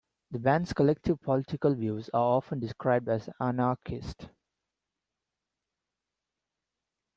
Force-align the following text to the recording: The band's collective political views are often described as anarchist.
The 0.31 0.39
band's 0.39 0.73
collective 0.73 1.21
political 1.21 1.75
views 1.75 2.09
are 2.11 2.35
often 2.37 2.59
described 2.59 3.07
as 3.07 3.29
anarchist. 3.39 4.29